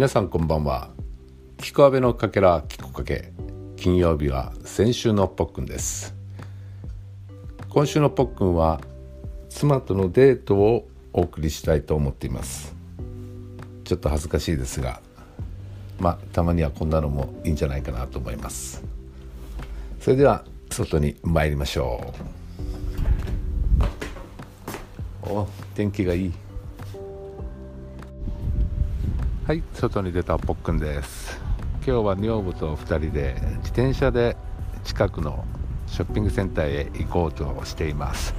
[0.00, 0.88] 皆さんこんばんは。
[1.58, 3.34] キコアベのかけらキコかけ。
[3.76, 6.14] 金曜日は先週のポックンです。
[7.68, 8.80] 今週のポックンは
[9.50, 12.74] 妻とのデートをお送りしたいと思っています。
[13.84, 15.02] ちょっと恥ずかしいですが
[15.98, 18.82] まあたまにはこんなのもいいんじゃないかなと思います。
[20.00, 22.14] それでは外に参りましょ
[25.26, 25.28] う。
[25.28, 26.32] お天気がいい。
[29.46, 31.40] はい外に出たポックンです。
[31.84, 34.36] 今日は女房と2人で自転車で
[34.84, 35.44] 近くの
[35.88, 38.34] ショッピングセンターへ行こうとしています。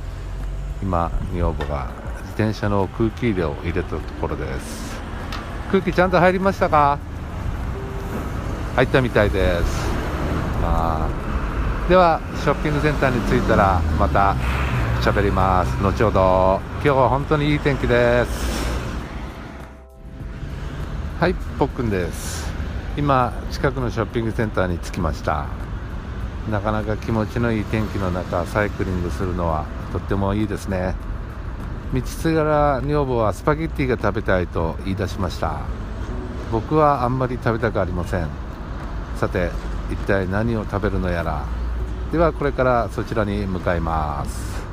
[0.82, 1.90] 今女房が
[2.22, 5.02] 自転車の空気入れを入れたところです。
[5.72, 6.98] 空気ちゃんと入りましたか？
[8.76, 9.92] 入ったみたいです。
[10.64, 11.09] あ
[11.90, 14.36] ではショッピングセンターに着いたらまた
[15.02, 15.81] 喋ります。
[15.81, 16.62] 後ほど。
[16.76, 18.70] 今日は本当にいい天気です。
[21.62, 22.52] ぽっくんです。
[22.98, 25.45] 今近くのショッピングセンターに着きました。
[26.50, 30.95] なかなか気持ちのいい天気の中サイクリングするのはとってもいいですね。
[31.94, 35.59] 道すがら女房はスパゲッティが食べたいと言い出しました。
[36.52, 38.28] 僕はあんまり食べたくありません。
[39.18, 39.52] さて
[39.92, 41.46] 一体何を食べるのやら。
[42.12, 44.64] ではこれからそちらに向かいます。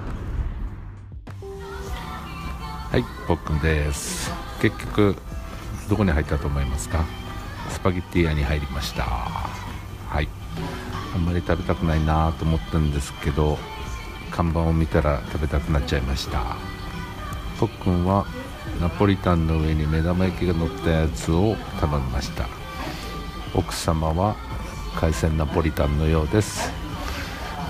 [2.91, 4.33] はいぽっくんです。
[4.63, 5.17] 結局
[5.89, 7.05] どこに入ったと思いますか？
[7.71, 9.05] スパゲッティ屋に入りました。
[9.05, 10.29] はい。
[11.15, 13.59] あんまり食べたくないなと思ったんですけど
[14.31, 16.57] 看板を見たら食べたくなっちゃいました。
[17.59, 18.27] とっくんは
[18.81, 22.47] ナポリタンの上に目玉焼きが乗ったやつを頼みました。
[23.55, 24.37] 奥様は
[24.97, 26.71] 海鮮ナポリタンのようです。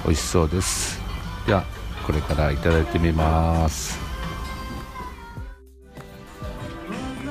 [0.05, 1.01] 美味しそうです。
[1.47, 1.65] では
[2.05, 3.99] これからいただいてみます。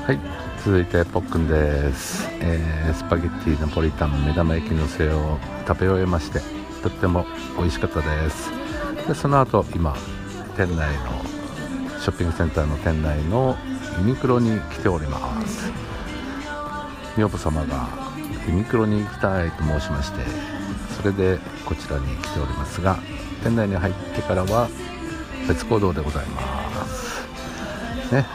[0.05, 0.36] はい。
[0.67, 6.41] 続いてポックンです、えー、スパゲッティナポリタン目玉焼きのせを食べ終えまして
[6.83, 7.25] とっても
[7.57, 8.51] 美味しかったです。
[9.07, 9.95] でその後今
[10.57, 13.55] 店内のショッピングセンターの店内の
[13.99, 15.71] ユニクロに来ております。
[17.15, 17.87] 女房様が
[18.45, 20.19] ユニクロに行きたいと申しまして
[20.97, 22.99] それでこちらに来ておりますが
[23.41, 24.67] 店内に入ってからは
[25.47, 27.25] 別行動でございます。
[28.13, 28.25] ね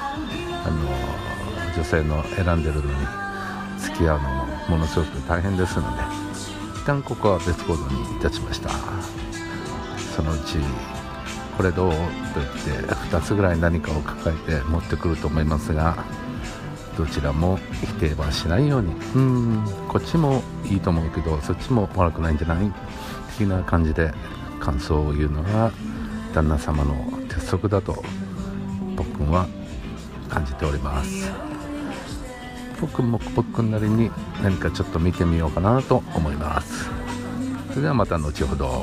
[0.64, 1.01] あの
[1.74, 2.90] 女性の選んでるのに
[3.78, 6.02] 付き合うのもものすごく大変ですので
[6.76, 8.70] 一旦ここは別行動にいたしました。
[10.16, 10.58] そのうち
[11.56, 16.04] これどうと言って2つぐらい何かを抱えて持ってくると思いますが
[16.96, 18.94] どちらも否定はしないように。
[19.14, 22.72] うんこっちもいいと思うけどそっちも悪くないんじゃない？
[23.38, 24.12] 的な感じで
[24.60, 25.72] 感想を言うのが
[26.34, 26.94] 旦那様の
[27.28, 28.02] 鉄則だと
[28.96, 29.46] 僕は
[30.28, 31.51] 感じております。
[32.82, 34.10] 僕も僕なりに
[34.42, 36.90] 何かちょっと見てみようかなと思います。
[37.68, 38.66] それではまた後ほど。
[38.66, 38.74] は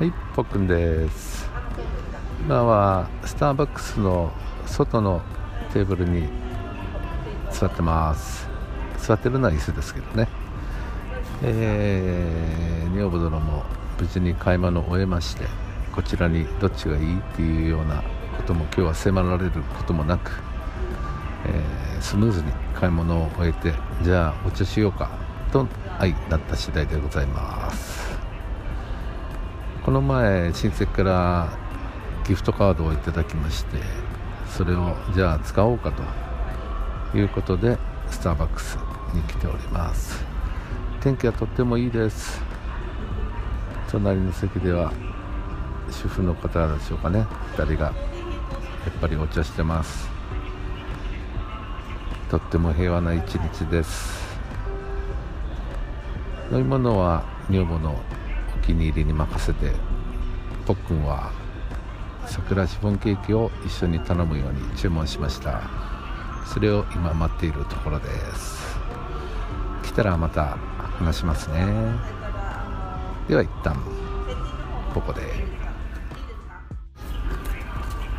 [0.00, 1.50] いぽっくんです。
[2.46, 4.30] 今はスターバックスの
[4.64, 5.20] 外の
[5.72, 6.28] テーブルに
[7.50, 8.48] 座ってます。
[8.98, 10.28] 座ってるのは椅子ですけどね。
[11.42, 13.64] えー、女房殿も
[13.98, 15.46] 無事に買い物を終えまして
[15.92, 18.04] こちらにどっちがいいっていうような
[18.36, 20.51] ことも今日は迫られることもなく
[21.46, 23.72] えー、スムーズに買い物を終えて
[24.02, 25.10] じゃあお茶しようか
[25.50, 25.66] と
[25.98, 28.12] はいなった次第でございます。
[29.84, 31.48] この前親戚から
[32.24, 33.78] ギフトカードをいただきまして
[34.48, 35.92] それをじゃあ使おうか
[37.12, 37.76] ということで
[38.08, 38.78] スターバックス
[39.12, 40.24] に来ております。
[41.00, 42.40] 天気はとってもいいです。
[43.90, 44.92] 隣の席では
[45.90, 47.26] 主婦の方でしょうかね。
[47.56, 50.11] 2人がやっぱりお茶してます。
[52.32, 54.38] とっても平和な一日です。
[56.50, 58.00] 飲み物は女房の
[58.56, 59.70] お気に入りに任せて
[60.64, 61.30] ぽっくんは
[62.24, 65.60] 桜シフォンケーキを一緒に頼むように注文しました。
[66.46, 68.78] それを今待っているところです。
[69.82, 70.56] 来たらまた
[70.98, 71.66] 話しますね。
[73.28, 73.76] では一旦
[74.94, 75.20] ここで。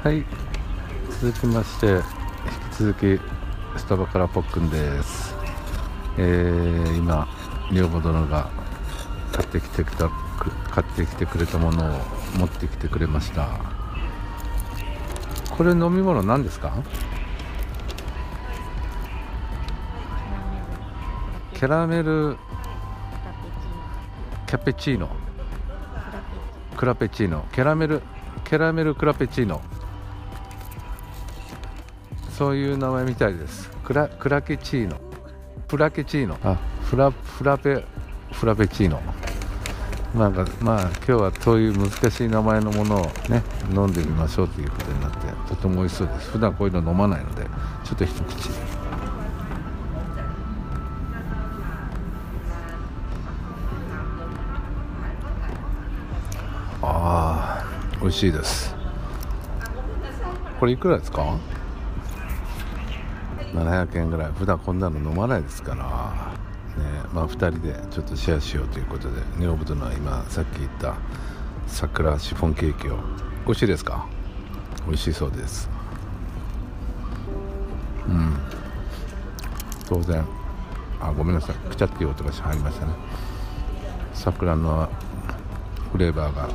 [0.04, 0.24] はい。
[1.20, 2.04] 続きまして引き
[2.78, 3.43] 続き
[3.78, 5.36] スタバからポックンです、
[6.18, 7.28] えー、今
[7.72, 8.50] 女房殿が
[9.32, 10.10] 買ってきてくた
[10.72, 12.00] 買ってきてくれたものを
[12.38, 13.48] 持ってきてくれました。
[15.56, 16.74] これ飲み物何ですか？
[21.54, 22.38] キャラメル
[24.48, 25.10] キャペチーノ。
[26.76, 27.46] クラペチーノ。
[27.54, 28.02] キャラメル
[28.44, 29.62] キャラメルクラペチーノ。
[32.38, 33.70] そういう名前みたいです。
[33.84, 34.98] クラクラケチーノ。
[35.68, 36.38] プラケチーノ。
[36.44, 37.86] あフラフラペ
[38.32, 39.02] フラペチーノ。
[40.16, 46.32] なんかまあ今日はそういう難しい名前のものをね飲んでみましょうということになってとても美味しそうです。
[46.32, 47.46] 普段こういうの飲まないので
[47.84, 48.50] ちょっと一口。
[56.82, 58.76] ああ美味しいです。
[60.60, 61.38] これいくらですか？
[63.64, 64.32] 700円ぐらい。
[64.32, 65.86] 普段こんなの飲まないですから。
[66.82, 70.96] ねまあ2人でちょっとシェアしようということで女房とのは今さっき言った
[71.68, 72.98] 桜シフォンケーキを。
[73.46, 74.08] 美味しいですか？
[74.88, 75.70] 美味しそうです。
[78.08, 78.38] うん。
[79.88, 80.26] 当然。
[81.02, 81.56] あごめんなさい。
[81.56, 82.94] くちゃっていう音が入りましたね。
[84.14, 84.90] 桜の
[85.92, 86.50] フレーバーが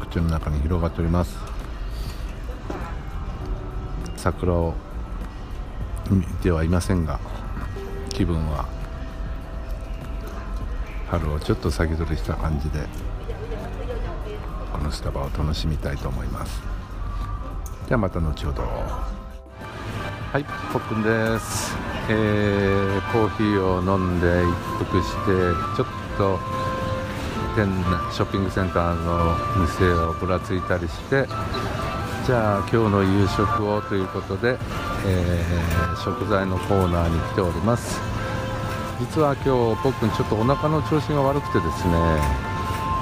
[0.00, 1.51] 口の中に広がっております。
[4.22, 4.72] 桜を
[6.08, 7.18] 見てはいませんが
[8.10, 8.68] 気分は
[11.08, 12.86] 春をちょっと先取りした感じで
[14.72, 16.62] このスタバを楽しみたいと思います。
[17.88, 18.62] ではまた後ほど。
[18.62, 21.76] はいポップンです、
[22.08, 25.86] えー、コーヒーを飲んで一服してちょっ
[26.16, 26.38] と
[27.56, 27.66] 店
[28.12, 29.36] ショッピングセンターの
[29.66, 31.26] 店をぶらついたりして
[32.24, 34.56] じゃあ今日の夕食をということで、
[35.06, 38.00] えー、食材のコーナーに来ております。
[39.00, 39.42] 実は今
[39.74, 41.94] 日僕ちょっとお腹の調子が悪くてですね、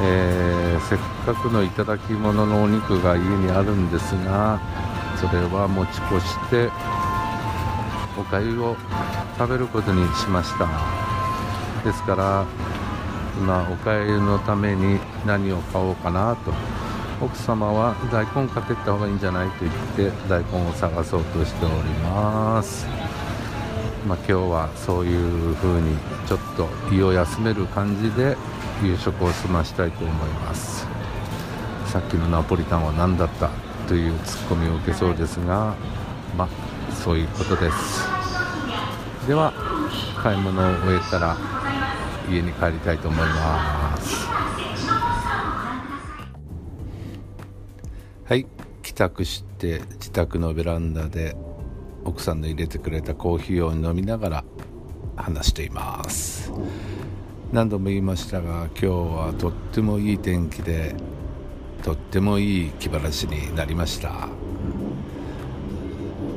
[0.01, 4.59] えー、せっかくの頂き物のお肉が家にあるんですが
[5.21, 6.71] それは持ち越して
[8.19, 8.75] おかゆを
[9.37, 10.67] 食べることにしました。
[11.85, 12.47] ですから
[13.39, 16.53] 今おかゆのために何を買おうかなと
[17.21, 22.87] 奥様は大根かけた方がいいんじゃないと言って大根を探そうとしております。
[24.07, 28.37] まあ、今日はそういう風にちょっと胃を休める感じで
[28.83, 30.87] 夕食を済ましたいと思います。
[31.87, 33.51] さっきのナポリタンは何だった
[33.87, 35.75] というツッコミを受けそうですが
[36.39, 36.49] まあ
[36.95, 38.09] そういうことです。
[39.27, 39.53] では
[40.23, 41.37] 買い物を終えたら
[42.31, 43.80] 家に帰りたいと思います。
[49.01, 51.35] 宅して自宅のベランダで
[52.05, 54.45] 奥さんの入れてくれたコーヒーを飲みながら
[55.17, 56.53] 話しています。
[57.51, 60.95] 何度も言いましたが今日はとってもいい天気で
[61.83, 64.29] とってもいい気晴らしになりました。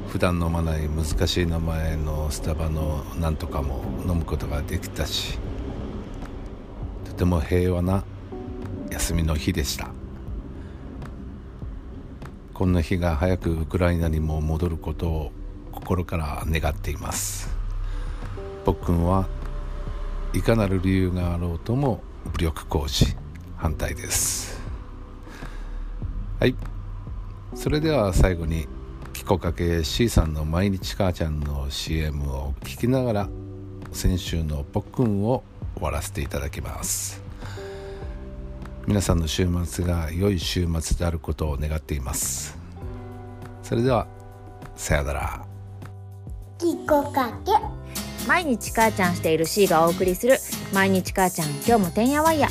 [0.07, 5.38] 普段飲まない難しい名前のスタバのなんとかも飲むことができたし
[7.04, 8.06] とても平和な
[8.89, 10.03] 休みの日でした。
[12.54, 15.32] こんな日が早くウクライナにも戻ることを
[15.72, 17.50] 心から願っています。
[18.64, 19.28] 僕君は
[20.34, 23.16] いかなる理由があろうとも武力行使
[23.58, 24.62] 反対です。
[26.40, 26.56] はい。
[27.56, 28.68] それでは最後に
[29.14, 33.30] キコかけ C さんの毎日母ちゃんの CM を聞きながら
[33.92, 35.44] 先週のポックンを
[35.76, 37.23] 終わらせていただきます。
[38.86, 42.58] 皆さんの週末が良い週末であることを願っています。
[43.62, 44.08] それでは
[44.75, 45.46] さよなら。
[46.58, 47.52] きこかけ。
[48.28, 50.38] 毎日母ちゃんしている C がお送りする
[50.74, 52.50] 毎日母ちゃん今日もてんやわんや。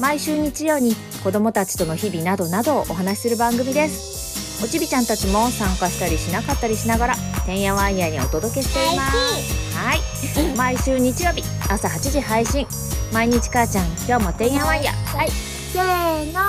[0.00, 4.64] 毎週日曜に子供たちとの日々などなどをお話しする番組です。
[4.64, 7.14] おちびちゃんたちも参加したりしなかったりしながら
[7.44, 9.76] てんやわんやにお届けしています。
[9.76, 10.56] はい。
[10.56, 12.66] 毎週日曜日朝8時配信。
[13.12, 14.92] 毎日母ちゃん今日もてんやわんや。
[14.92, 16.40] はいせーの。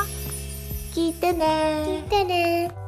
[0.95, 1.45] 聞いてね
[1.85, 2.86] 聞いてね